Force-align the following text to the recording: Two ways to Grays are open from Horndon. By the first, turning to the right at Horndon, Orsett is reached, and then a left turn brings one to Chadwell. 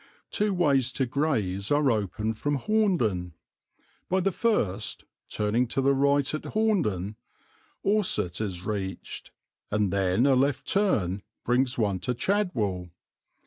Two 0.31 0.51
ways 0.51 0.91
to 0.93 1.05
Grays 1.05 1.69
are 1.69 1.91
open 1.91 2.33
from 2.33 2.57
Horndon. 2.57 3.33
By 4.09 4.19
the 4.21 4.31
first, 4.31 5.03
turning 5.29 5.67
to 5.67 5.79
the 5.81 5.93
right 5.93 6.33
at 6.33 6.41
Horndon, 6.55 7.17
Orsett 7.85 8.41
is 8.41 8.63
reached, 8.65 9.29
and 9.69 9.93
then 9.93 10.25
a 10.25 10.33
left 10.35 10.65
turn 10.65 11.21
brings 11.45 11.77
one 11.77 11.99
to 11.99 12.15
Chadwell. 12.15 12.89